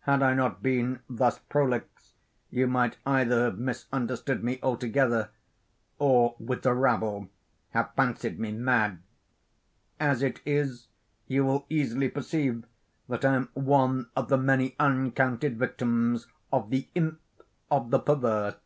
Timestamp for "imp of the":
16.96-18.00